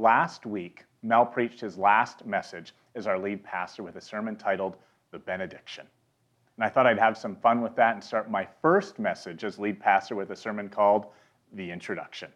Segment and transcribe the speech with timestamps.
[0.00, 4.76] last week, Mel preached his last message as our lead pastor with a sermon titled
[5.12, 5.86] The Benediction.
[6.56, 9.58] And I thought I'd have some fun with that and start my first message as
[9.58, 11.06] lead pastor with a sermon called
[11.52, 12.30] The Introduction.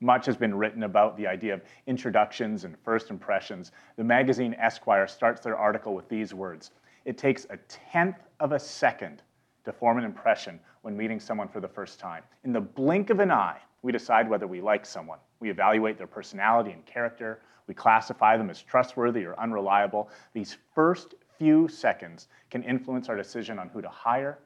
[0.00, 3.72] Much has been written about the idea of introductions and first impressions.
[3.96, 6.72] The magazine Esquire starts their article with these words
[7.04, 9.22] It takes a tenth of a second
[9.64, 12.24] to form an impression when meeting someone for the first time.
[12.44, 15.18] In the blink of an eye, we decide whether we like someone.
[15.40, 17.40] We evaluate their personality and character.
[17.66, 20.08] We classify them as trustworthy or unreliable.
[20.32, 24.38] These first few seconds can influence our decision on who to hire,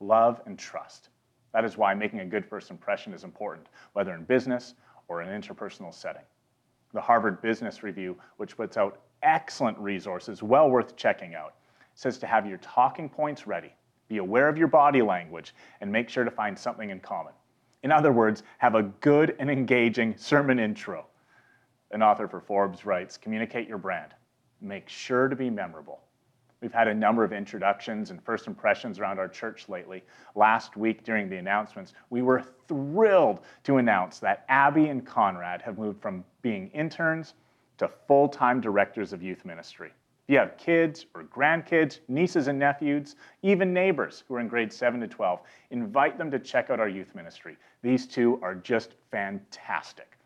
[0.00, 1.08] love, and trust.
[1.52, 4.74] That is why making a good first impression is important, whether in business
[5.08, 6.22] or an interpersonal setting.
[6.92, 11.54] The Harvard Business Review, which puts out excellent resources well worth checking out,
[11.94, 13.72] says to have your talking points ready,
[14.08, 17.32] be aware of your body language, and make sure to find something in common.
[17.84, 21.06] In other words, have a good and engaging sermon intro.
[21.90, 24.14] An author for Forbes writes Communicate your brand.
[24.62, 26.00] Make sure to be memorable.
[26.62, 30.02] We've had a number of introductions and first impressions around our church lately.
[30.34, 35.76] Last week during the announcements, we were thrilled to announce that Abby and Conrad have
[35.76, 37.34] moved from being interns
[37.76, 39.92] to full time directors of youth ministry.
[40.26, 44.74] If you have kids or grandkids, nieces and nephews, even neighbors who are in grades
[44.74, 47.56] 7 to 12, invite them to check out our youth ministry.
[47.82, 50.16] These two are just fantastic.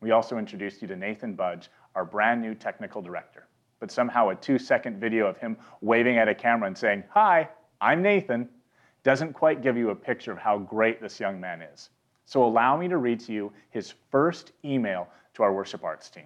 [0.00, 3.46] We also introduced you to Nathan Budge, our brand new technical director
[3.84, 7.46] but somehow a two second video of him waving at a camera and saying, Hi,
[7.82, 8.48] I'm Nathan,
[9.02, 11.90] doesn't quite give you a picture of how great this young man is.
[12.24, 16.24] So allow me to read to you his first email to our worship arts team.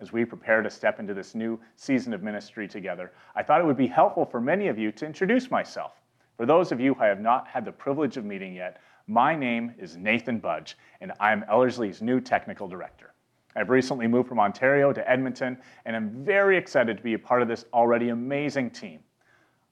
[0.00, 3.66] As we prepare to step into this new season of ministry together, I thought it
[3.66, 6.00] would be helpful for many of you to introduce myself.
[6.38, 9.36] For those of you who I have not had the privilege of meeting yet, my
[9.36, 13.12] name is Nathan Budge, and I'm Ellerslie's new technical director.
[13.56, 17.42] I've recently moved from Ontario to Edmonton, and I'm very excited to be a part
[17.42, 19.00] of this already amazing team.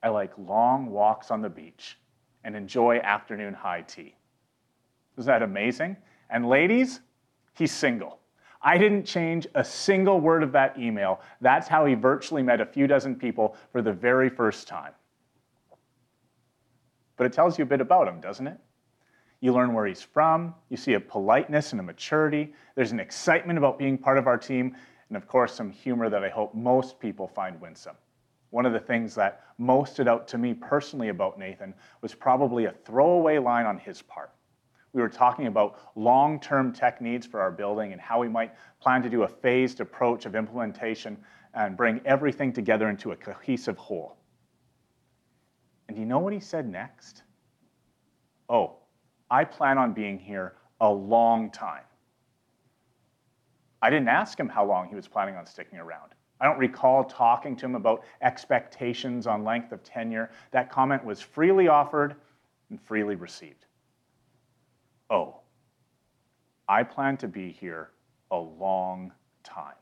[0.03, 1.97] I like long walks on the beach
[2.43, 4.15] and enjoy afternoon high tea.
[5.17, 5.97] Isn't that amazing?
[6.29, 6.99] And ladies,
[7.53, 8.19] he's single.
[8.61, 11.21] I didn't change a single word of that email.
[11.39, 14.91] That's how he virtually met a few dozen people for the very first time.
[17.15, 18.57] But it tells you a bit about him, doesn't it?
[19.41, 20.53] You learn where he's from.
[20.69, 22.53] You see a politeness and a maturity.
[22.75, 24.75] There's an excitement about being part of our team.
[25.07, 27.95] And of course, some humor that I hope most people find winsome.
[28.49, 32.65] One of the things that most stood out to me personally about Nathan was probably
[32.65, 34.31] a throwaway line on his part.
[34.93, 38.53] We were talking about long term tech needs for our building and how we might
[38.81, 41.17] plan to do a phased approach of implementation
[41.53, 44.17] and bring everything together into a cohesive whole.
[45.87, 47.23] And do you know what he said next?
[48.47, 48.77] Oh,
[49.29, 51.83] I plan on being here a long time.
[53.81, 56.11] I didn't ask him how long he was planning on sticking around.
[56.41, 60.31] I don't recall talking to him about expectations on length of tenure.
[60.51, 62.15] That comment was freely offered
[62.69, 63.65] and freely received.
[65.09, 65.37] Oh,
[66.67, 67.89] I plan to be here
[68.31, 69.11] a long
[69.43, 69.75] time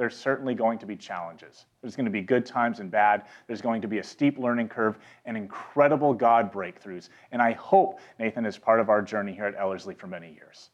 [0.00, 1.66] there's certainly going to be challenges.
[1.82, 3.24] There's going to be good times and bad.
[3.46, 7.10] There's going to be a steep learning curve and incredible God breakthroughs.
[7.32, 10.70] And I hope Nathan is part of our journey here at Ellerslie for many years.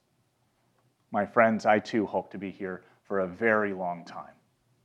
[1.10, 4.35] My friends, I too hope to be here for a very long time.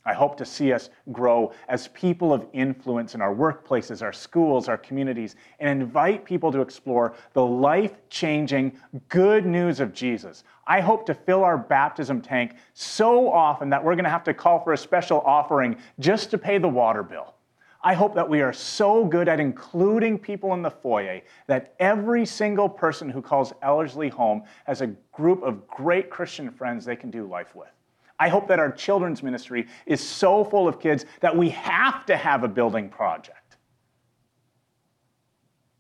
[0.04, 4.68] I hope to see us grow as people of influence in our workplaces, our schools,
[4.68, 8.78] our communities, and invite people to explore the life changing
[9.10, 10.44] good news of Jesus.
[10.66, 14.34] I hope to fill our baptism tank so often that we're going to have to
[14.34, 17.36] call for a special offering just to pay the water bill.
[17.84, 22.26] I hope that we are so good at including people in the foyer that every
[22.26, 27.12] single person who calls Ellerslie home has a group of great Christian friends they can
[27.12, 27.70] do life with.
[28.22, 32.16] I hope that our children's ministry is so full of kids that we have to
[32.16, 33.58] have a building project.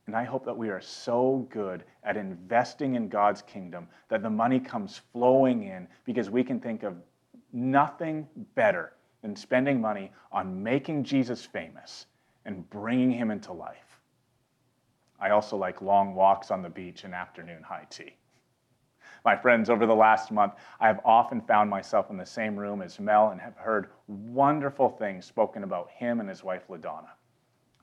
[0.07, 4.29] And I hope that we are so good at investing in God's kingdom that the
[4.31, 6.96] money comes flowing in because we can think of
[7.53, 12.08] nothing better than spending money on making Jesus famous
[12.46, 13.99] and bringing him into life.
[15.20, 18.16] I also like long walks on the beach and afternoon high tea.
[19.23, 22.82] My friends, over the last month, I have often found myself in the same room
[22.82, 27.09] as Mel and have heard wonderful things spoken about him and his wife, LaDonna.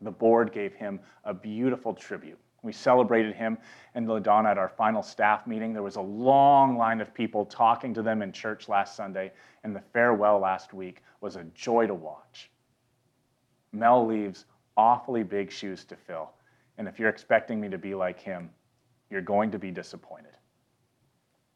[0.01, 2.39] The board gave him a beautiful tribute.
[2.63, 3.57] We celebrated him
[3.95, 5.73] and LaDonna at our final staff meeting.
[5.73, 9.33] There was a long line of people talking to them in church last Sunday,
[9.63, 12.51] and the farewell last week was a joy to watch.
[13.71, 14.47] Mel leaves
[14.77, 16.31] awfully big shoes to fill,
[16.79, 18.51] and if you're expecting me to be like him,
[19.09, 20.38] you're going to be disappointed.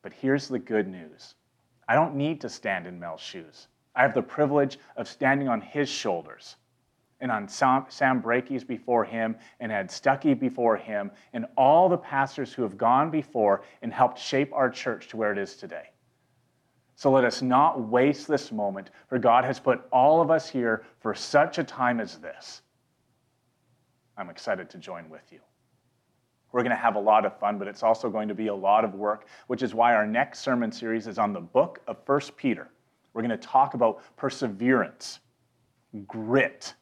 [0.02, 1.34] But here's the good news
[1.88, 3.68] I don't need to stand in Mel's shoes.
[3.94, 6.56] I have the privilege of standing on his shoulders
[7.20, 11.98] and on Sam, Sam Brakey's before him and Ed Stuckey before him and all the
[11.98, 15.90] pastors who have gone before and helped shape our church to where it is today.
[16.96, 20.84] So let us not waste this moment, for God has put all of us here
[21.00, 22.62] for such a time as this.
[24.16, 25.40] I'm excited to join with you.
[26.52, 28.54] We're going to have a lot of fun, but it's also going to be a
[28.54, 31.96] lot of work, which is why our next sermon series is on the book of
[32.06, 32.68] 1 Peter.
[33.14, 35.20] We're going to talk about perseverance,
[36.06, 36.74] grit,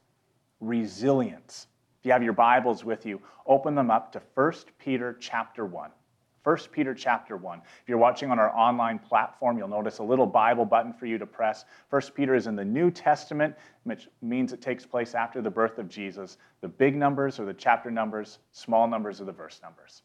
[0.61, 1.69] resilience.
[2.01, 5.91] If you have your Bibles with you, open them up to 1 Peter chapter 1.
[6.43, 7.59] 1 Peter chapter 1.
[7.83, 11.19] If you're watching on our online platform, you'll notice a little Bible button for you
[11.19, 11.67] to press.
[11.91, 13.55] 1 Peter is in the New Testament,
[13.85, 16.39] which means it takes place after the birth of Jesus.
[16.63, 20.03] The big numbers are the chapter numbers, small numbers are the verse numbers.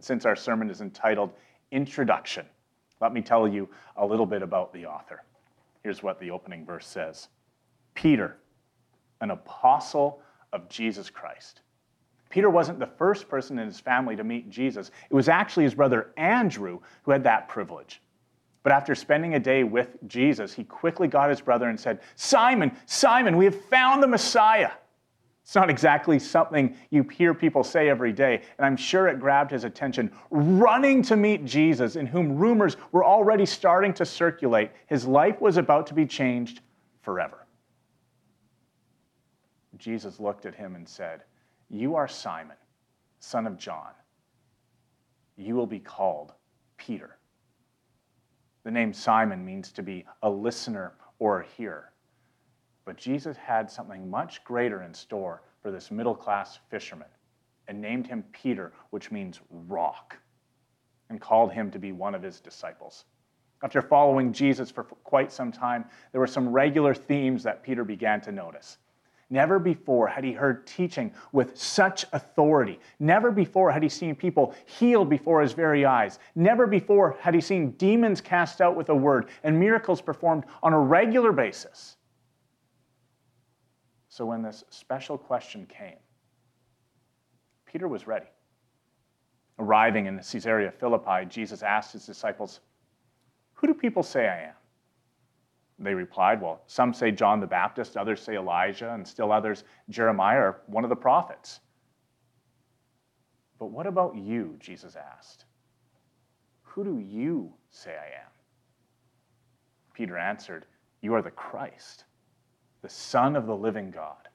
[0.00, 1.30] Since our sermon is entitled
[1.70, 2.46] Introduction,
[3.00, 5.24] let me tell you a little bit about the author.
[5.82, 7.28] Here's what the opening verse says
[7.94, 8.38] Peter,
[9.20, 10.22] an apostle
[10.52, 11.60] of Jesus Christ
[12.34, 14.90] Peter wasn't the first person in his family to meet Jesus.
[15.08, 18.02] It was actually his brother Andrew who had that privilege.
[18.64, 22.76] But after spending a day with Jesus, he quickly got his brother and said, Simon,
[22.86, 24.72] Simon, we have found the Messiah.
[25.44, 29.52] It's not exactly something you hear people say every day, and I'm sure it grabbed
[29.52, 30.10] his attention.
[30.30, 35.56] Running to meet Jesus, in whom rumors were already starting to circulate, his life was
[35.56, 36.62] about to be changed
[37.00, 37.46] forever.
[39.76, 41.22] Jesus looked at him and said,
[41.74, 42.56] you are Simon,
[43.18, 43.90] son of John.
[45.36, 46.32] You will be called
[46.76, 47.16] Peter.
[48.62, 51.92] The name Simon means to be a listener or a hearer.
[52.84, 57.08] But Jesus had something much greater in store for this middle class fisherman
[57.66, 60.16] and named him Peter, which means rock,
[61.10, 63.04] and called him to be one of his disciples.
[63.62, 68.20] After following Jesus for quite some time, there were some regular themes that Peter began
[68.20, 68.78] to notice.
[69.30, 72.78] Never before had he heard teaching with such authority.
[72.98, 76.18] Never before had he seen people healed before his very eyes.
[76.34, 80.72] Never before had he seen demons cast out with a word and miracles performed on
[80.72, 81.96] a regular basis.
[84.08, 85.96] So when this special question came,
[87.66, 88.28] Peter was ready.
[89.58, 92.60] Arriving in Caesarea Philippi, Jesus asked his disciples,
[93.54, 94.54] Who do people say I am?
[95.78, 100.38] They replied, Well, some say John the Baptist, others say Elijah, and still others Jeremiah
[100.38, 101.60] or one of the prophets.
[103.58, 104.56] But what about you?
[104.60, 105.46] Jesus asked.
[106.62, 108.30] Who do you say I am?
[109.94, 110.66] Peter answered,
[111.00, 112.04] You are the Christ,
[112.82, 114.28] the Son of the living God.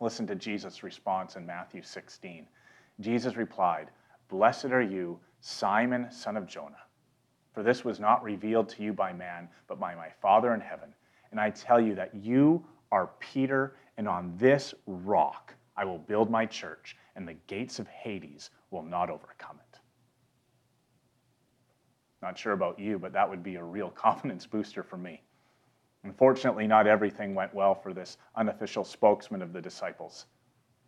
[0.00, 2.46] Listen to Jesus' response in Matthew 16.
[3.00, 3.90] Jesus replied,
[4.28, 6.84] Blessed are you, Simon, son of Jonah.
[7.52, 10.94] For this was not revealed to you by man, but by my Father in heaven.
[11.30, 16.30] And I tell you that you are Peter, and on this rock I will build
[16.30, 19.78] my church, and the gates of Hades will not overcome it.
[22.20, 25.22] Not sure about you, but that would be a real confidence booster for me.
[26.04, 30.26] Unfortunately, not everything went well for this unofficial spokesman of the disciples.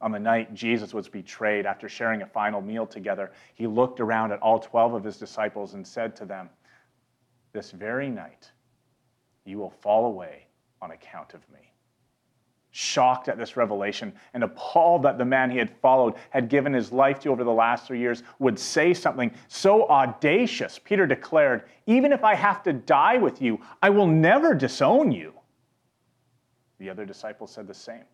[0.05, 4.33] On the night Jesus was betrayed, after sharing a final meal together, he looked around
[4.33, 6.51] at all 12 of his disciples and said to them,
[7.55, 8.51] This very night,
[9.47, 10.47] you will fall away
[10.83, 11.73] on account of me.
[12.71, 16.93] Shocked at this revelation and appalled that the man he had followed had given his
[16.93, 22.13] life to over the last three years would say something so audacious, Peter declared, Even
[22.13, 25.33] if I have to die with you, I will never disown you.
[26.79, 28.05] The other disciples said the same.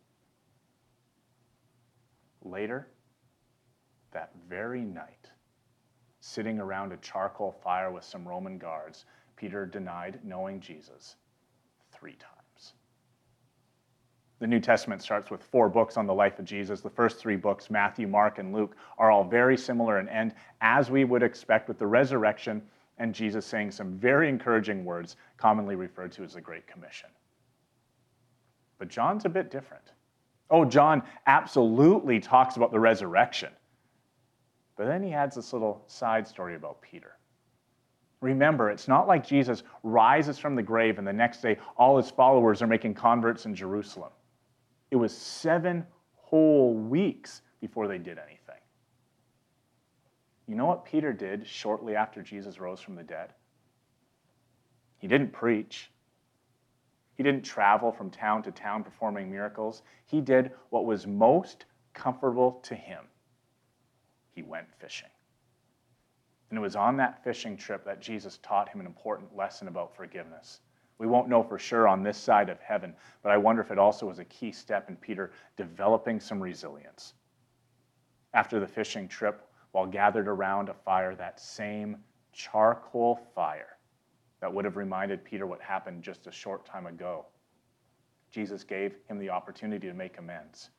[2.42, 2.88] Later,
[4.12, 5.30] that very night,
[6.20, 9.04] sitting around a charcoal fire with some Roman guards,
[9.36, 11.16] Peter denied knowing Jesus
[11.92, 12.74] three times.
[14.38, 16.80] The New Testament starts with four books on the life of Jesus.
[16.80, 20.90] The first three books, Matthew, Mark, and Luke, are all very similar and end as
[20.90, 22.62] we would expect with the resurrection
[22.96, 27.08] and Jesus saying some very encouraging words, commonly referred to as the Great Commission.
[28.78, 29.92] But John's a bit different.
[30.50, 33.50] Oh, John absolutely talks about the resurrection.
[34.76, 37.12] But then he adds this little side story about Peter.
[38.20, 42.10] Remember, it's not like Jesus rises from the grave and the next day all his
[42.10, 44.10] followers are making converts in Jerusalem.
[44.90, 48.60] It was seven whole weeks before they did anything.
[50.46, 53.32] You know what Peter did shortly after Jesus rose from the dead?
[54.98, 55.90] He didn't preach,
[57.20, 59.82] he didn't travel from town to town performing miracles.
[60.06, 63.04] He did what was most comfortable to him.
[64.30, 65.10] He went fishing.
[66.48, 69.94] And it was on that fishing trip that Jesus taught him an important lesson about
[69.94, 70.62] forgiveness.
[70.96, 73.78] We won't know for sure on this side of heaven, but I wonder if it
[73.78, 77.12] also was a key step in Peter developing some resilience.
[78.32, 81.98] After the fishing trip, while gathered around a fire, that same
[82.32, 83.76] charcoal fire
[84.40, 87.26] that would have reminded Peter what happened just a short time ago,
[88.30, 90.70] Jesus gave him the opportunity to make amends.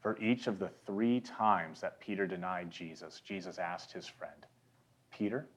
[0.00, 4.46] For each of the three times that Peter denied Jesus, Jesus asked his friend,
[5.10, 5.48] Peter,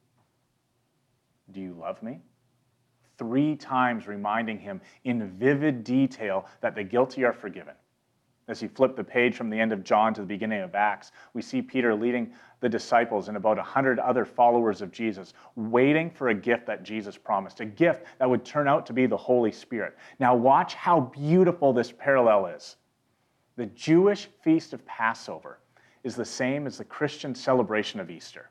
[1.52, 2.22] do you love me?
[3.18, 7.76] Three times reminding him in vivid detail that the guilty are forgiven.
[8.50, 11.12] As you flip the page from the end of John to the beginning of Acts,
[11.36, 16.30] we see Peter leading the disciples and about 100 other followers of Jesus, waiting for
[16.30, 19.52] a gift that Jesus promised, a gift that would turn out to be the Holy
[19.52, 19.96] Spirit.
[20.20, 22.78] Now, watch how beautiful this parallel is.
[23.56, 25.60] The Jewish feast of Passover
[26.04, 28.50] is the same as the Christian celebration of Easter,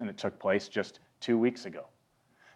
[0.00, 1.84] and it took place just two weeks ago.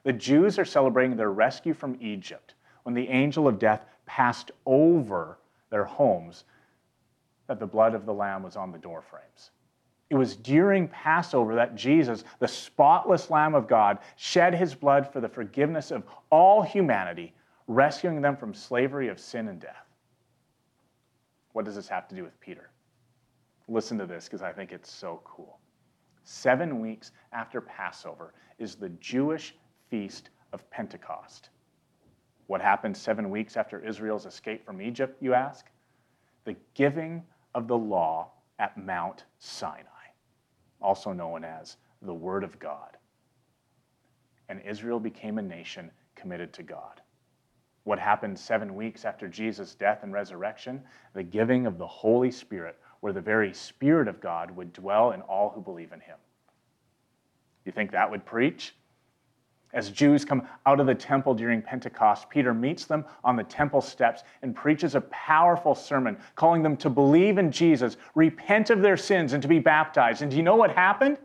[0.03, 5.39] The Jews are celebrating their rescue from Egypt when the angel of death passed over
[5.71, 6.43] their homes
[7.51, 9.51] that the blood of the Lamb was on the doorframes.
[10.09, 15.21] It was during Passover that Jesus, the spotless Lamb of God, shed his blood for
[15.21, 17.35] the forgiveness of all humanity,
[17.67, 19.89] rescuing them from slavery of sin and death.
[21.53, 22.71] What does this have to do with Peter?
[23.67, 25.59] Listen to this because I think it's so cool.
[26.23, 29.57] Seven weeks after Passover is the Jewish
[29.89, 31.51] feast of Pentecost.
[32.47, 35.67] What happened seven weeks after Israel's escape from Egypt, you ask?
[36.45, 39.87] The giving of the law at Mount Sinai,
[40.81, 42.97] also known as the Word of God.
[44.49, 47.01] And Israel became a nation committed to God
[47.85, 50.83] what happened seven weeks after Jesus' death and resurrection,
[51.15, 55.23] the giving of the Holy Spirit, where the very Spirit of God would dwell in
[55.23, 56.19] all who believe in him.
[57.65, 58.75] You think that would preach?
[59.73, 63.81] As Jews come out of the temple during Pentecost, Peter meets them on the temple
[63.81, 68.97] steps and preaches a powerful sermon, calling them to believe in Jesus, repent of their
[68.97, 70.23] sins, and to be baptized.
[70.23, 71.19] And do you know what happened?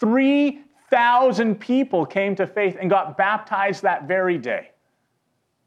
[0.00, 4.70] 3,000 people came to faith and got baptized that very day.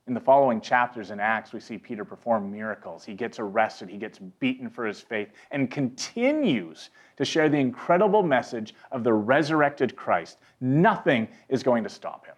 [0.07, 3.05] In the following chapters in Acts, we see Peter perform miracles.
[3.05, 8.23] He gets arrested, he gets beaten for his faith, and continues to share the incredible
[8.23, 10.39] message of the resurrected Christ.
[10.59, 12.35] Nothing is going to stop him.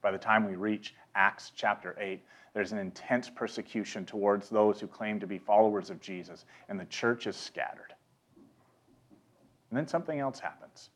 [0.00, 2.22] By the time we reach Acts chapter 8,
[2.54, 6.84] there's an intense persecution towards those who claim to be followers of Jesus, and the
[6.86, 7.92] church is scattered.
[9.70, 10.90] And then something else happens.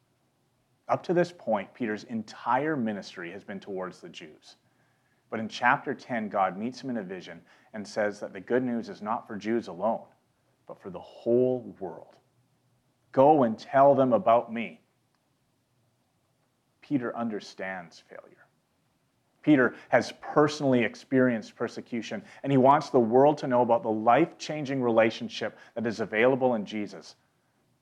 [0.89, 4.57] Up to this point, Peter's entire ministry has been towards the Jews.
[5.33, 7.41] But in chapter 10, God meets him in a vision
[7.73, 10.05] and says that the good news is not for Jews alone,
[10.69, 12.17] but for the whole world.
[13.13, 14.83] Go and tell them about me.
[16.83, 18.45] Peter understands failure.
[19.41, 24.37] Peter has personally experienced persecution, and he wants the world to know about the life
[24.37, 27.17] changing relationship that is available in Jesus.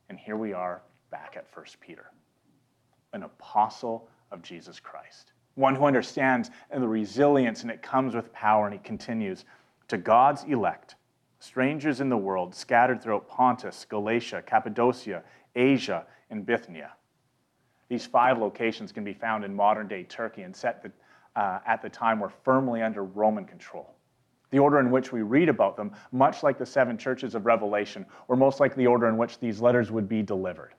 [0.08, 2.12] And here we are back at 1 Peter,
[3.12, 8.66] an apostle of Jesus Christ one who understands the resilience and it comes with power.
[8.66, 9.44] And he continues
[9.88, 10.96] to God's elect,
[11.38, 15.22] strangers in the world, scattered throughout Pontus, Galatia, Cappadocia,
[15.54, 16.92] Asia, and Bithynia.
[17.88, 20.92] These five locations can be found in modern day Turkey and set the,
[21.40, 23.94] uh, at the time were firmly under Roman control.
[24.50, 28.06] The order in which we read about them, much like the seven churches of Revelation,
[28.28, 30.74] or most like the order in which these letters would be delivered.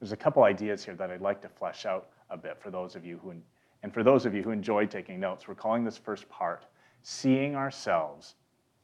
[0.00, 2.96] There's a couple ideas here that I'd like to flesh out a bit for those
[2.96, 3.34] of you who
[3.82, 6.66] and for those of you who enjoy taking notes, we're calling this first part
[7.02, 8.34] Seeing Ourselves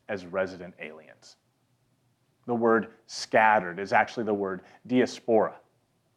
[0.09, 1.37] as Resident Aliens.
[2.47, 5.55] The word scattered is actually the word diaspora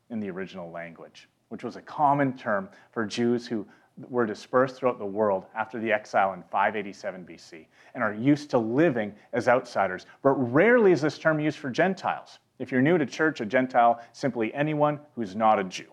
[0.10, 3.68] in the original language, which was a common term for Jews who
[4.08, 8.58] were dispersed throughout the world after the exile in 587 BC and are used to
[8.58, 10.06] living as outsiders.
[10.22, 12.40] But rarely is this term used for Gentiles.
[12.60, 15.92] If you're new to church, a Gentile simply anyone who's not a Jew.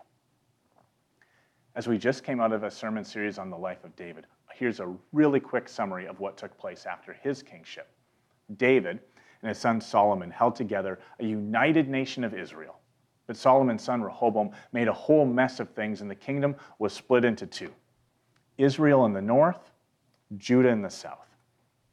[1.77, 4.79] As we just came out of a sermon series on the life of David, here's
[4.79, 7.87] a really quick summary of what took place after his kingship.
[8.57, 8.99] David
[9.43, 12.79] and his son Solomon held together a united nation of Israel.
[13.27, 17.23] But Solomon's son Rehoboam made a whole mess of things, and the kingdom was split
[17.23, 17.71] into two
[18.57, 19.69] Israel in the north,
[20.37, 21.29] Judah in the south.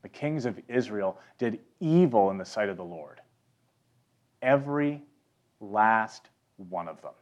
[0.00, 3.20] The kings of Israel did evil in the sight of the Lord.
[4.40, 5.02] Every
[5.60, 7.12] last one of them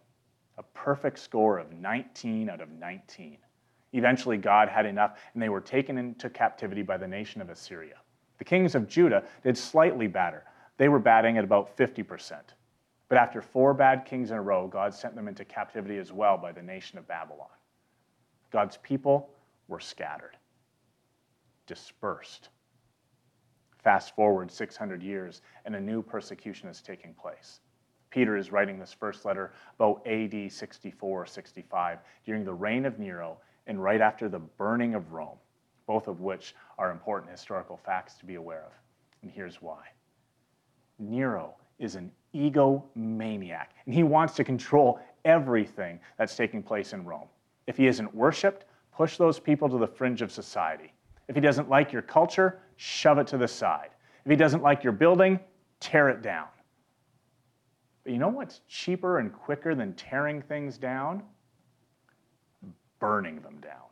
[0.62, 3.38] a perfect score of 19 out of 19.
[3.92, 7.96] Eventually, God had enough, and they were taken into captivity by the nation of Assyria.
[8.38, 10.44] The kings of Judah did slightly better.
[10.78, 12.40] They were batting at about 50%.
[13.08, 16.38] But after four bad kings in a row, God sent them into captivity as well
[16.38, 17.48] by the nation of Babylon.
[18.50, 19.30] God's people
[19.68, 20.36] were scattered,
[21.66, 22.48] dispersed.
[23.82, 27.60] Fast forward 600 years, and a new persecution is taking place.
[28.12, 33.38] Peter is writing this first letter about AD 64 65 during the reign of Nero
[33.66, 35.38] and right after the burning of Rome,
[35.86, 38.72] both of which are important historical facts to be aware of.
[39.22, 39.86] And here's why
[40.98, 47.28] Nero is an egomaniac, and he wants to control everything that's taking place in Rome.
[47.66, 50.92] If he isn't worshiped, push those people to the fringe of society.
[51.28, 53.90] If he doesn't like your culture, shove it to the side.
[54.24, 55.40] If he doesn't like your building,
[55.80, 56.46] tear it down.
[58.04, 61.22] But you know what's cheaper and quicker than tearing things down?
[62.98, 63.82] Burning them down.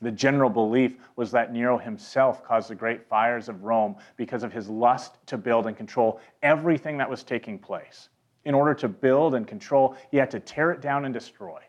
[0.00, 4.52] The general belief was that Nero himself caused the great fires of Rome because of
[4.52, 8.08] his lust to build and control everything that was taking place.
[8.44, 11.60] In order to build and control, he had to tear it down and destroy.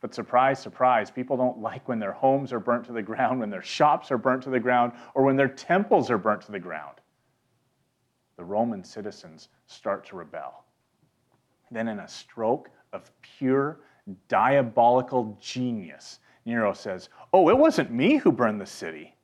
[0.00, 3.50] But surprise, surprise, people don't like when their homes are burnt to the ground, when
[3.50, 6.58] their shops are burnt to the ground, or when their temples are burnt to the
[6.58, 6.99] ground.
[8.40, 10.64] The Roman citizens start to rebel.
[11.70, 13.80] Then, in a stroke of pure
[14.28, 19.14] diabolical genius, Nero says, Oh, it wasn't me who burned the city,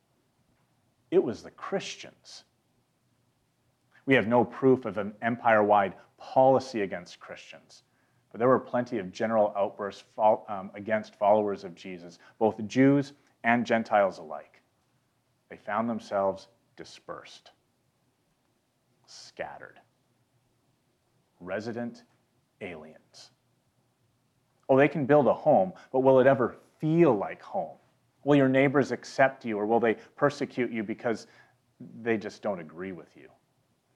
[1.11, 2.45] it was the Christians.
[4.05, 7.85] We have no proof of an empire wide policy against Christians.
[8.31, 13.65] But there were plenty of general outbursts um, against followers of Jesus, both Jews and
[13.65, 14.61] Gentiles alike.
[15.49, 17.53] They found themselves dispersed,
[19.07, 19.79] scattered,
[21.41, 22.05] resident
[22.61, 23.31] aliens.
[24.69, 27.77] Oh, they can build a home, but will it ever feel like home?
[28.25, 31.29] Will your neighbors accept you, or will they persecute you because
[32.03, 33.29] they just don't agree with you?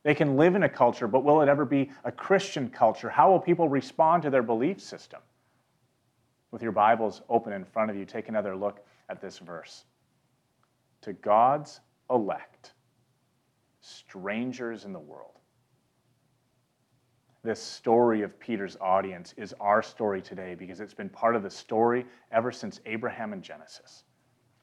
[0.02, 3.10] They can live in a culture, but will it ever be a Christian culture?
[3.10, 5.20] How will people respond to their belief system?
[6.52, 9.84] With your Bibles open in front of you, take another look at this verse.
[11.02, 12.73] To God's elect,
[13.90, 15.38] strangers in the world.
[17.42, 21.50] This story of Peter's audience is our story today because it's been part of the
[21.50, 24.04] story ever since Abraham and Genesis.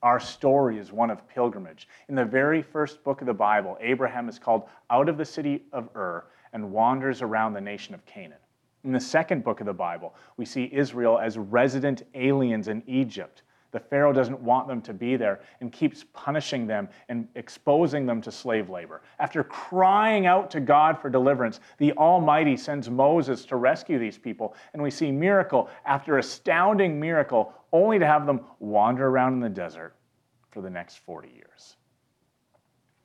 [0.03, 1.87] Our story is one of pilgrimage.
[2.07, 5.63] In the very first book of the Bible, Abraham is called out of the city
[5.73, 8.37] of Ur and wanders around the nation of Canaan.
[8.83, 13.41] In the second book of the Bible, we see Israel as resident aliens in Egypt
[13.71, 18.21] the Pharaoh doesn't want them to be there and keeps punishing them and exposing them
[18.21, 19.01] to slave labor.
[19.19, 24.55] After crying out to God for deliverance, the Almighty sends Moses to rescue these people.
[24.73, 29.49] And we see miracle after astounding miracle, only to have them wander around in the
[29.49, 29.95] desert
[30.51, 31.75] for the next 40 years.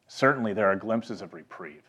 [0.06, 1.82] Certainly, there are glimpses of reprieve.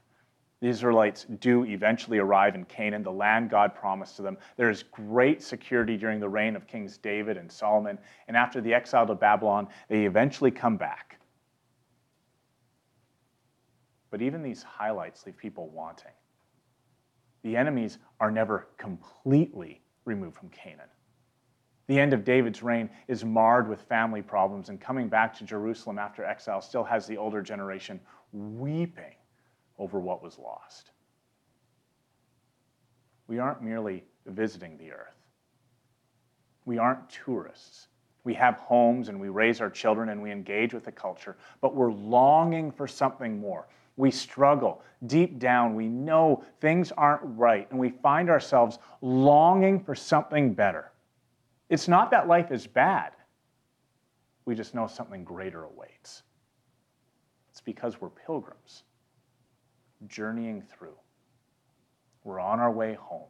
[0.63, 4.38] The Israelites do eventually arrive in Canaan, the land God promised to them.
[4.56, 7.99] There is great security during the reign of Kings David and Solomon.
[8.30, 11.19] And after the exile to Babylon, they eventually come back.
[14.10, 16.13] But even these highlights leave people wanting.
[17.43, 20.88] The enemies are never completely removed from Canaan.
[21.88, 25.99] The end of David's reign is marred with family problems, and coming back to Jerusalem
[25.99, 27.99] after exile still has the older generation
[28.32, 29.15] weeping
[29.77, 30.91] over what was lost.
[33.27, 35.15] We aren't merely visiting the earth.
[36.65, 37.88] We aren't tourists.
[38.23, 41.75] We have homes and we raise our children and we engage with the culture, but
[41.75, 43.67] we're longing for something more.
[43.97, 44.81] We struggle.
[45.05, 50.91] Deep down, we know things aren't right and we find ourselves longing for something better.
[51.69, 53.12] It's not that life is bad,
[54.45, 56.23] we just know something greater awaits.
[57.51, 58.83] It's because we're pilgrims
[60.07, 60.97] journeying through.
[62.23, 63.29] We're on our way home,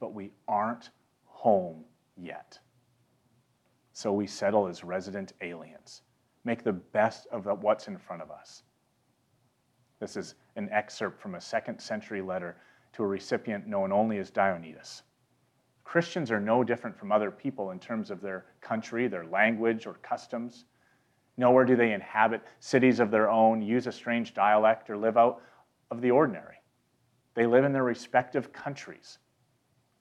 [0.00, 0.90] but we aren't
[1.24, 1.84] home
[2.16, 2.58] yet.
[3.92, 6.02] So we settle as resident aliens,
[6.44, 8.62] make the best of what's in front of us.
[10.00, 12.56] This is an excerpt from a second century letter
[12.92, 15.02] to a recipient known only as Diognetus.
[15.84, 19.94] Christians are no different from other people in terms of their country, their language, or
[19.94, 20.66] customs.
[21.36, 25.40] Nowhere do they inhabit cities of their own, use a strange dialect, or live out
[25.90, 26.56] of the ordinary.
[27.34, 29.18] They live in their respective countries,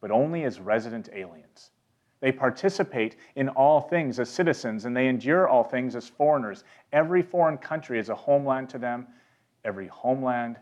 [0.01, 1.71] but only as resident aliens.
[2.19, 6.63] They participate in all things as citizens, and they endure all things as foreigners.
[6.91, 9.07] Every foreign country is a homeland to them,
[9.63, 10.57] every homeland,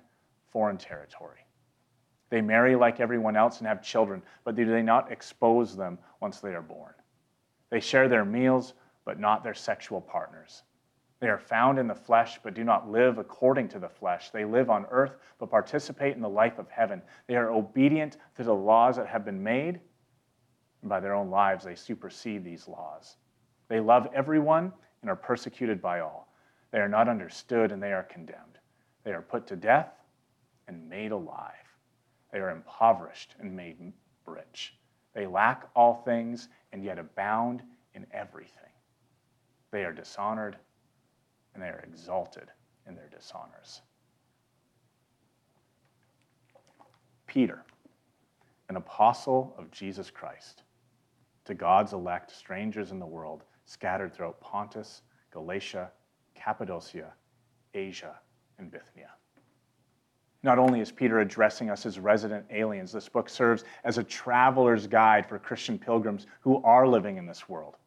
[0.51, 1.45] foreign territory.
[2.29, 6.39] They marry like everyone else and have children, but do they not expose them once
[6.39, 6.93] they are born?
[7.69, 8.73] They share their meals,
[9.05, 10.63] but not their sexual partners.
[11.25, 14.29] They are found in the flesh, but do not live according to the flesh.
[14.29, 17.01] They live on earth, but participate in the life of heaven.
[17.25, 19.79] They are obedient to the laws that have been made,
[20.81, 23.17] and by their own lives, they supersede these laws.
[23.69, 26.31] They love everyone and are persecuted by all.
[26.69, 28.59] They are not understood, and they are condemned.
[29.03, 29.93] They are put to death
[30.67, 31.55] and made alive.
[32.31, 33.93] They are impoverished and made
[34.27, 34.75] rich.
[35.15, 37.63] They lack all things and yet abound
[37.95, 38.69] in everything.
[39.71, 40.57] They are dishonored
[41.55, 42.51] and they are exalted
[42.87, 43.81] in their dishonors.
[47.25, 47.63] Peter,
[48.69, 50.63] an apostle of Jesus Christ,
[51.45, 55.91] to God's elect strangers in the world scattered throughout Pontus, Galatia,
[56.35, 57.13] Cappadocia,
[57.73, 58.19] Asia,
[58.59, 59.09] and Bithynia.
[60.43, 64.85] Not only is Peter addressing us as resident aliens, this book serves as a traveler's
[64.85, 67.77] guide for Christian pilgrims who are living in this world,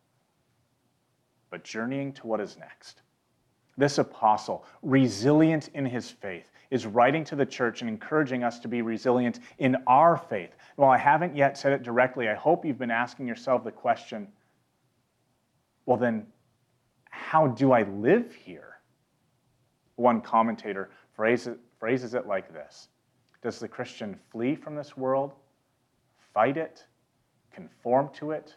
[1.50, 3.02] but journeying to what is next.
[3.78, 8.68] This apostle, resilient in his faith, is writing to the church and encouraging us to
[8.68, 10.50] be resilient in our faith.
[10.76, 14.28] While I haven't yet said it directly, I hope you've been asking yourself the question
[15.88, 16.26] well, then,
[17.08, 18.74] how do I live here?
[19.96, 22.88] One commentator phrases, phrases it like this
[23.40, 25.32] Does the Christian flee from this world,
[26.34, 26.84] fight it,
[27.54, 28.54] conform to it,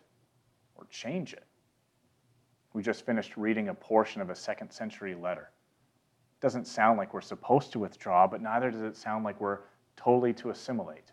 [0.75, 1.45] or change it?
[2.73, 5.51] We just finished reading a portion of a second century letter.
[6.37, 9.59] It doesn't sound like we're supposed to withdraw, but neither does it sound like we're
[9.95, 11.11] totally to assimilate.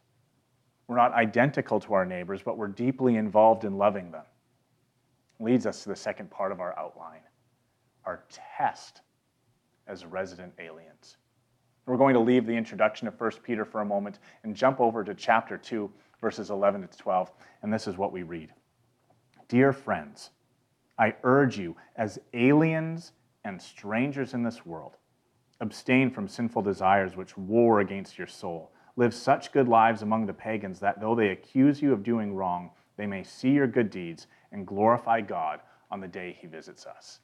[0.86, 4.24] We're not identical to our neighbors, but we're deeply involved in loving them.
[5.40, 7.20] Leads us to the second part of our outline
[8.04, 9.02] our test
[9.86, 11.18] as resident aliens.
[11.84, 15.04] We're going to leave the introduction of 1 Peter for a moment and jump over
[15.04, 17.30] to chapter 2, verses 11 to 12,
[17.62, 18.52] and this is what we read
[19.48, 20.30] Dear friends,
[20.98, 23.12] I urge you, as aliens
[23.44, 24.96] and strangers in this world,
[25.60, 28.72] abstain from sinful desires which war against your soul.
[28.96, 32.70] Live such good lives among the pagans that though they accuse you of doing wrong,
[32.96, 37.20] they may see your good deeds and glorify God on the day he visits us.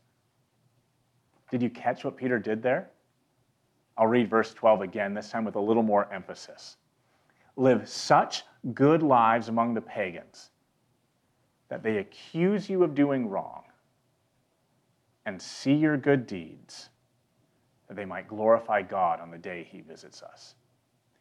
[1.50, 2.90] Did you catch what Peter did there?
[3.98, 6.76] I'll read verse 12 again, this time with a little more emphasis.
[7.56, 10.50] Live such good lives among the pagans
[11.68, 13.63] that they accuse you of doing wrong
[15.26, 16.90] and see your good deeds,
[17.88, 20.54] that they might glorify God on the day he visits us.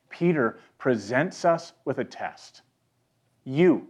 [0.09, 2.61] Peter presents us with a test.
[3.45, 3.87] You,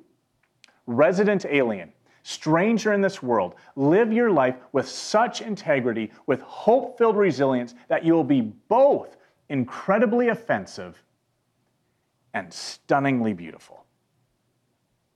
[0.88, 1.92] resident alien,
[2.24, 8.06] stranger in this world, live your life with such integrity, with hope filled resilience, that
[8.06, 9.18] you will be both
[9.50, 11.04] incredibly offensive
[12.34, 13.86] and stunningly beautiful.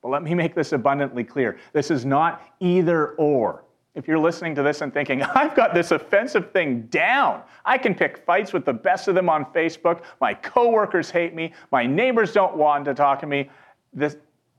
[0.01, 3.63] But let me make this abundantly clear this is not either or.
[3.97, 7.95] If you're listening to this and thinking, I've got this offensive thing down, I can
[7.95, 12.31] pick fights with the best of them on Facebook, my coworkers hate me, my neighbors
[12.31, 13.49] don't want to talk to me,
[13.91, 14.15] this,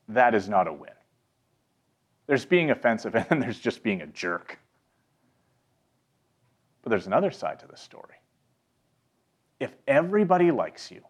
[0.08, 0.90] that is not a win.
[2.26, 4.58] There's being offensive, and then there's just being a jerk.
[6.82, 8.16] But there's another side to the story.
[9.60, 11.02] If everybody likes you,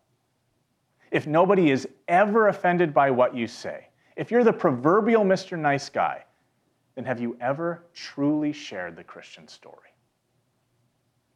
[1.10, 5.58] if nobody is ever offended by what you say, if you're the proverbial Mr.
[5.58, 6.24] Nice Guy,
[6.98, 9.94] then have you ever truly shared the Christian story?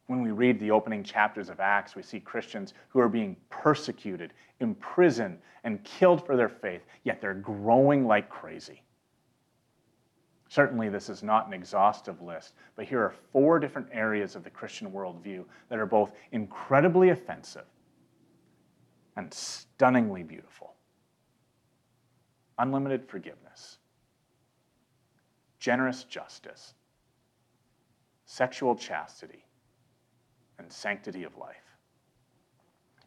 [0.07, 4.33] When we read the opening chapters of Acts, we see Christians who are being persecuted,
[4.59, 8.83] imprisoned, and killed for their faith, yet they're growing like crazy.
[10.49, 14.49] Certainly, this is not an exhaustive list, but here are four different areas of the
[14.49, 17.65] Christian worldview that are both incredibly offensive
[19.15, 20.73] and stunningly beautiful
[22.59, 23.77] unlimited forgiveness,
[25.63, 26.73] generous justice,
[28.25, 29.45] sexual chastity,
[30.59, 31.55] and sanctity of life.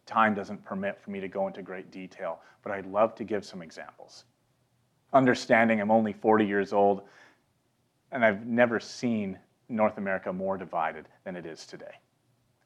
[0.07, 3.45] Time doesn't permit for me to go into great detail, but I'd love to give
[3.45, 4.25] some examples.
[5.13, 7.03] Understanding I'm only 40 years old,
[8.11, 9.39] and I've never seen
[9.69, 12.01] North America more divided than it is today.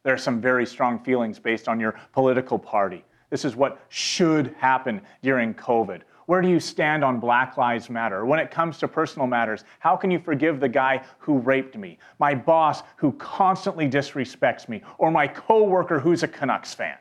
[0.05, 3.05] There are some very strong feelings based on your political party.
[3.29, 6.03] This is what should happen during COVID.
[6.31, 8.25] Where do you stand on Black Lives Matter?
[8.25, 11.99] When it comes to personal matters, how can you forgive the guy who raped me,
[12.21, 16.99] my boss who constantly disrespects me, or my coworker who's a Canucks fan?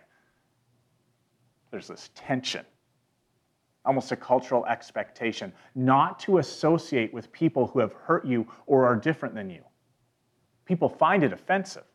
[1.70, 2.66] There's this tension
[3.86, 8.96] almost a cultural expectation, not to associate with people who have hurt you or are
[8.96, 9.62] different than you.
[10.66, 11.86] People find it offensive.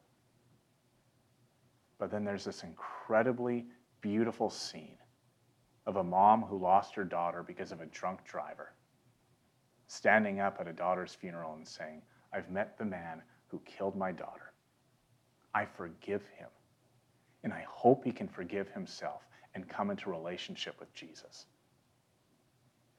[1.99, 3.67] But then there's this incredibly
[4.01, 4.99] beautiful scene
[5.87, 8.73] of a mom who lost her daughter because of a drunk driver,
[9.87, 14.13] standing up at a daughter's funeral and saying, I've met the man who killed my
[14.13, 14.53] daughter.
[15.55, 16.49] I forgive him,
[17.45, 19.23] and I hope he can forgive himself
[19.55, 21.47] and come into relationship with Jesus.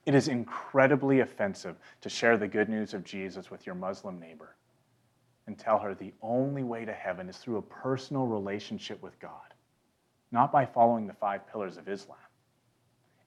[0.05, 4.55] It is incredibly offensive to share the good news of Jesus with your Muslim neighbor
[5.47, 9.53] and tell her the only way to heaven is through a personal relationship with God,
[10.31, 12.17] not by following the five pillars of Islam.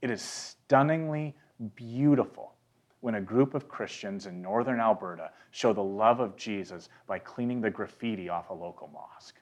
[0.00, 1.34] It is stunningly
[1.74, 2.54] beautiful
[3.00, 7.60] when a group of Christians in northern Alberta show the love of Jesus by cleaning
[7.60, 9.36] the graffiti off a local mosque.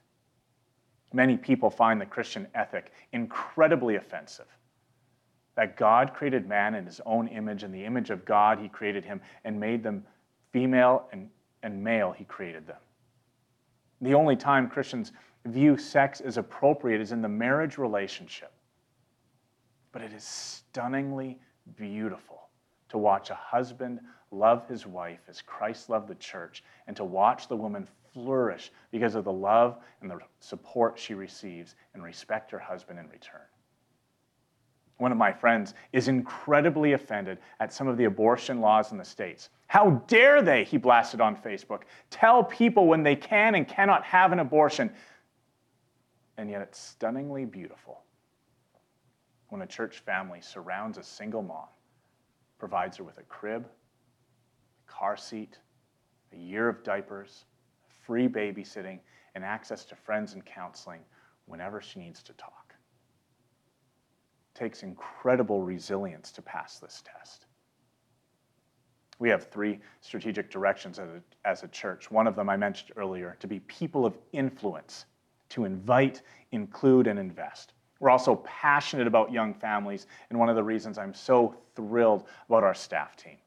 [1.13, 4.47] Many people find the Christian ethic incredibly offensive.
[5.55, 9.05] That God created man in his own image, in the image of God, he created
[9.05, 10.05] him and made them
[10.53, 11.31] female and,
[11.63, 12.77] and male, he created them.
[14.03, 15.13] The only time Christians
[15.47, 18.53] view sex as appropriate is in the marriage relationship.
[19.97, 21.39] But it is stunningly
[21.75, 22.51] beautiful
[22.91, 27.49] to watch a husband love his wife as Christ loved the church and to watch
[27.49, 32.59] the woman flourish because of the love and the support she receives and respect her
[32.59, 33.41] husband in return.
[34.99, 39.05] One of my friends is incredibly offended at some of the abortion laws in the
[39.05, 39.49] States.
[39.67, 44.33] How dare they, he blasted on Facebook, tell people when they can and cannot have
[44.33, 44.91] an abortion.
[46.37, 48.03] And yet it's stunningly beautiful
[49.57, 51.65] when a church family surrounds a single mom,
[52.59, 53.67] provides her with a crib,
[54.87, 55.57] a car seat,
[56.35, 57.47] a year of diapers,
[58.03, 58.99] free babysitting,
[59.35, 61.01] and access to friends and counseling
[61.47, 62.75] whenever she needs to talk.
[64.55, 67.47] It takes incredible resilience to pass this test.
[69.19, 72.11] We have three strategic directions as a, as a church.
[72.11, 75.07] One of them I mentioned earlier to be people of influence,
[75.49, 76.21] to invite,
[76.53, 77.73] include, and invest.
[77.99, 82.63] We're also passionate about young families, and one of the reasons I'm so thrilled about
[82.63, 83.39] our staff team.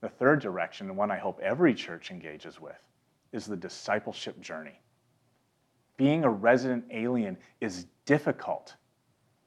[0.00, 2.78] The third direction, and one I hope every church engages with,
[3.32, 4.80] is the discipleship journey.
[5.96, 8.76] Being a resident alien is difficult.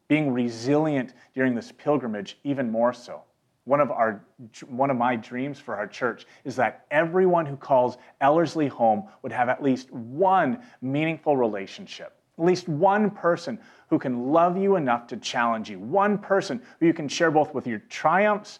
[0.07, 3.23] Being resilient during this pilgrimage, even more so.
[3.65, 4.23] One of, our,
[4.67, 9.33] one of my dreams for our church is that everyone who calls Ellerslie home would
[9.33, 15.07] have at least one meaningful relationship at least one person who can love you enough
[15.07, 15.79] to challenge you.
[15.79, 18.59] One person who you can share both with your triumphs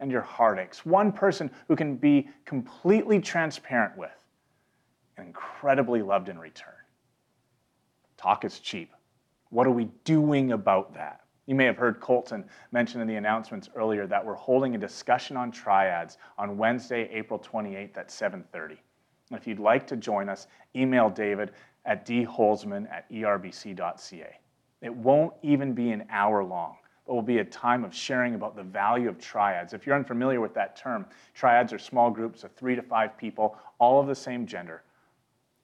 [0.00, 0.86] and your heartaches.
[0.86, 4.24] One person who can be completely transparent with
[5.16, 6.72] and incredibly loved in return.
[8.16, 8.92] Talk is cheap.
[9.50, 11.22] What are we doing about that?
[11.46, 15.36] You may have heard Colton mention in the announcements earlier that we're holding a discussion
[15.36, 18.78] on triads on Wednesday, April 28th at 7:30.
[19.30, 21.52] If you'd like to join us, email David
[21.88, 24.38] at dholzman at erbc.ca.
[24.82, 28.54] It won't even be an hour long, but will be a time of sharing about
[28.54, 29.72] the value of triads.
[29.72, 33.56] If you're unfamiliar with that term, triads are small groups of three to five people,
[33.80, 34.82] all of the same gender,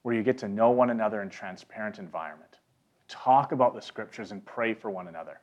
[0.03, 2.59] where you get to know one another in transparent environment.
[3.07, 5.41] Talk about the scriptures and pray for one another.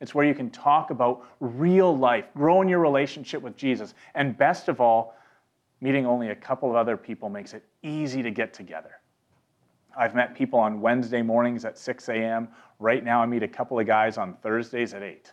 [0.00, 4.38] It's where you can talk about real life, grow in your relationship with Jesus, and
[4.38, 5.16] best of all,
[5.80, 8.99] meeting only a couple of other people makes it easy to get together.
[9.96, 12.48] I've met people on Wednesday mornings at 6 a.m.
[12.78, 15.32] Right now, I meet a couple of guys on Thursdays at 8.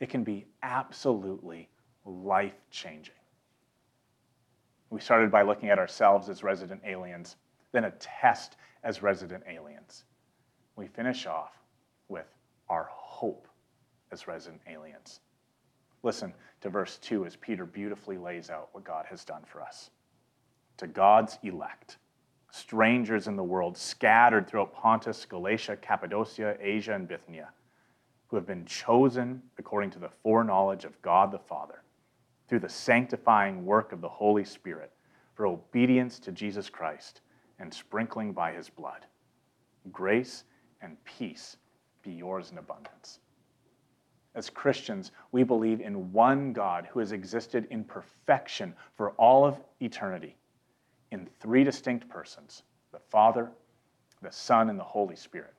[0.00, 1.68] It can be absolutely
[2.04, 3.14] life changing.
[4.90, 7.36] We started by looking at ourselves as resident aliens,
[7.72, 10.04] then a test as resident aliens.
[10.76, 11.52] We finish off
[12.08, 12.26] with
[12.68, 13.48] our hope
[14.12, 15.20] as resident aliens.
[16.02, 19.90] Listen to verse 2 as Peter beautifully lays out what God has done for us.
[20.78, 21.98] To God's elect
[22.50, 27.50] strangers in the world, scattered throughout Pontus, Galatia, Cappadocia, Asia, and Bithynia,
[28.28, 31.82] who have been chosen according to the foreknowledge of God the Father,
[32.48, 34.92] through the sanctifying work of the Holy Spirit,
[35.34, 37.20] for obedience to Jesus Christ
[37.58, 39.06] and sprinkling by his blood.
[39.92, 40.44] Grace
[40.80, 41.56] and peace
[42.02, 43.20] be yours in abundance.
[44.34, 49.58] As Christians, we believe in one God who has existed in perfection for all of
[49.80, 50.36] eternity
[51.10, 53.50] in three distinct persons the Father,
[54.22, 55.54] the Son, and the Holy Spirit.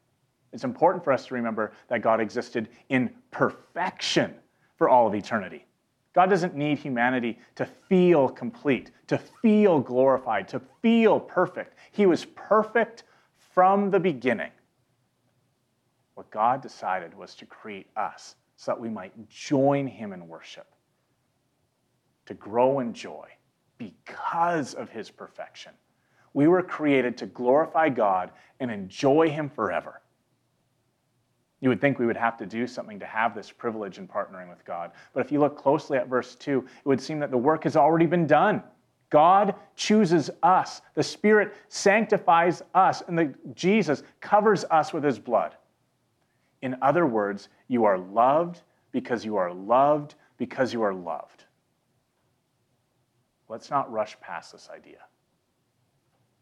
[0.51, 4.33] It's important for us to remember that God existed in perfection
[4.77, 5.65] for all of eternity.
[6.13, 11.75] God doesn't need humanity to feel complete, to feel glorified, to feel perfect.
[11.91, 13.03] He was perfect
[13.53, 14.51] from the beginning.
[16.15, 20.67] What God decided was to create us so that we might join Him in worship,
[22.25, 23.27] to grow in joy,
[23.79, 25.71] because of his perfection.
[26.35, 30.01] We were created to glorify God and enjoy him forever.
[31.61, 34.49] You would think we would have to do something to have this privilege in partnering
[34.49, 34.91] with God.
[35.13, 37.75] But if you look closely at verse 2, it would seem that the work has
[37.75, 38.63] already been done.
[39.09, 40.81] God chooses us.
[40.93, 45.55] The Spirit sanctifies us, and the, Jesus covers us with his blood.
[46.61, 48.61] In other words, you are loved
[48.91, 51.45] because you are loved because you are loved.
[53.49, 54.99] Let's not rush past this idea.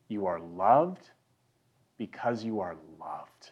[0.09, 1.09] You are loved
[1.97, 3.51] because you are loved.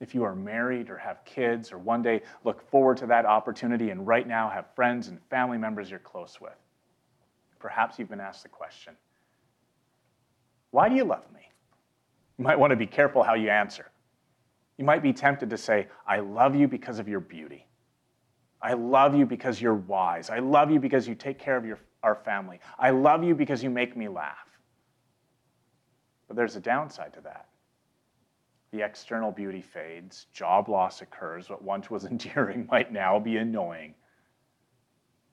[0.00, 3.90] If you are married or have kids or one day look forward to that opportunity
[3.90, 6.56] and right now have friends and family members you're close with,
[7.60, 8.94] perhaps you've been asked the question
[10.72, 11.40] why do you love me?
[12.38, 13.90] You might want to be careful how you answer.
[14.78, 17.66] You might be tempted to say, I love you because of your beauty.
[18.62, 20.30] I love you because you're wise.
[20.30, 22.60] I love you because you take care of your, our family.
[22.78, 24.46] I love you because you make me laugh.
[26.28, 27.48] But there's a downside to that.
[28.70, 33.94] The external beauty fades, job loss occurs, what once was endearing might now be annoying.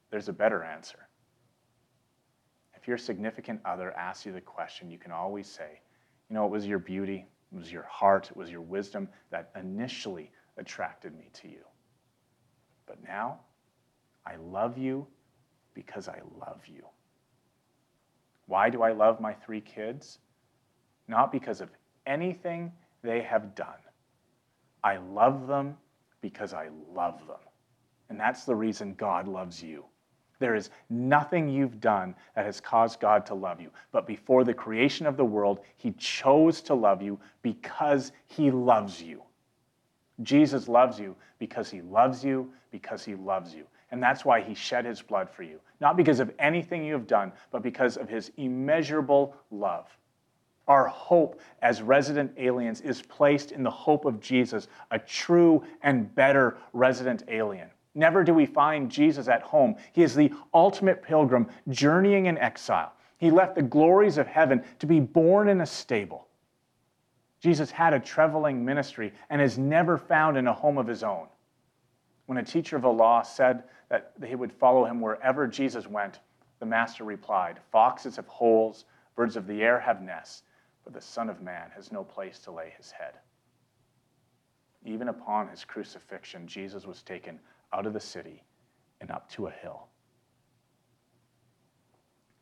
[0.09, 1.07] There's a better answer.
[2.75, 5.81] If your significant other asks you the question, you can always say,
[6.29, 9.51] You know, it was your beauty, it was your heart, it was your wisdom that
[9.55, 11.63] initially attracted me to you.
[12.89, 13.39] But now,
[14.25, 15.07] I love you
[15.75, 16.83] because I love you.
[18.47, 20.17] Why do I love my three kids?
[21.07, 21.69] Not because of
[22.07, 22.73] anything
[23.03, 23.67] they have done.
[24.83, 25.77] I love them
[26.21, 27.37] because I love them.
[28.09, 29.85] And that's the reason God loves you.
[30.39, 33.69] There is nothing you've done that has caused God to love you.
[33.91, 39.01] But before the creation of the world, He chose to love you because He loves
[39.01, 39.21] you.
[40.23, 43.65] Jesus loves you because He loves you, because He loves you.
[43.91, 45.59] And that's why He shed His blood for you.
[45.79, 49.87] Not because of anything you have done, but because of His immeasurable love.
[50.67, 56.13] Our hope as resident aliens is placed in the hope of Jesus, a true and
[56.13, 57.69] better resident alien.
[57.95, 59.75] Never do we find Jesus at home.
[59.93, 62.93] He is the ultimate pilgrim journeying in exile.
[63.17, 66.28] He left the glories of heaven to be born in a stable.
[67.39, 71.27] Jesus had a traveling ministry and is never found in a home of his own.
[72.25, 76.19] When a teacher of the law said that he would follow him wherever Jesus went,
[76.59, 80.43] the master replied, Foxes have holes, birds of the air have nests,
[80.83, 83.13] but the Son of Man has no place to lay his head.
[84.85, 87.39] Even upon his crucifixion, Jesus was taken
[87.73, 88.43] out of the city
[88.99, 89.87] and up to a hill.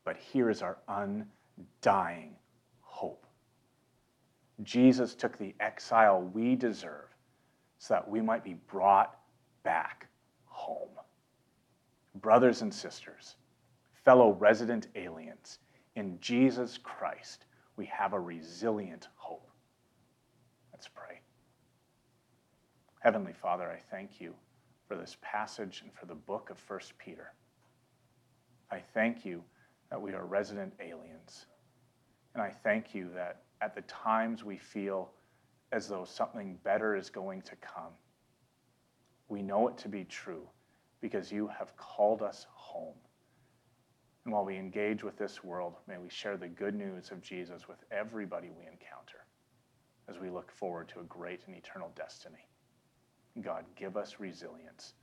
[0.03, 2.35] But here is our undying
[2.81, 3.26] hope.
[4.63, 7.07] Jesus took the exile we deserve
[7.77, 9.19] so that we might be brought
[9.63, 10.07] back
[10.45, 10.89] home.
[12.15, 13.35] Brothers and sisters,
[14.03, 15.59] fellow resident aliens,
[15.95, 19.49] in Jesus Christ, we have a resilient hope.
[20.71, 21.21] Let's pray.
[22.99, 24.33] Heavenly Father, I thank you
[24.87, 27.33] for this passage and for the book of 1 Peter.
[28.71, 29.43] I thank you
[29.89, 31.45] that we are resident aliens.
[32.33, 35.11] And I thank you that at the times we feel
[35.71, 37.93] as though something better is going to come,
[39.29, 40.47] we know it to be true
[41.01, 42.95] because you have called us home.
[44.25, 47.67] And while we engage with this world, may we share the good news of Jesus
[47.67, 49.25] with everybody we encounter
[50.09, 52.47] as we look forward to a great and eternal destiny.
[53.41, 54.93] God, give us resilience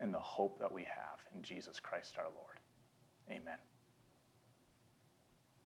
[0.00, 2.58] and the hope that we have in Jesus Christ our Lord.
[3.30, 3.58] Amen.